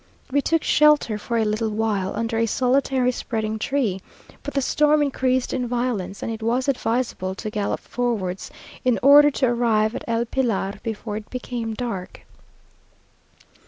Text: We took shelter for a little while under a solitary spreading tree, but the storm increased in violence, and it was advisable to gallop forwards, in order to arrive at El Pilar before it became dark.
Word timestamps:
We 0.31 0.41
took 0.41 0.63
shelter 0.63 1.19
for 1.19 1.37
a 1.37 1.45
little 1.45 1.69
while 1.69 2.13
under 2.15 2.39
a 2.39 2.47
solitary 2.47 3.11
spreading 3.11 3.59
tree, 3.59 4.01
but 4.41 4.55
the 4.55 4.59
storm 4.63 5.03
increased 5.03 5.53
in 5.53 5.67
violence, 5.67 6.23
and 6.23 6.31
it 6.31 6.41
was 6.41 6.67
advisable 6.67 7.35
to 7.35 7.51
gallop 7.51 7.81
forwards, 7.81 8.49
in 8.83 8.97
order 9.03 9.29
to 9.29 9.45
arrive 9.45 9.93
at 9.93 10.03
El 10.07 10.25
Pilar 10.25 10.79
before 10.81 11.17
it 11.17 11.29
became 11.29 11.75
dark. 11.75 12.21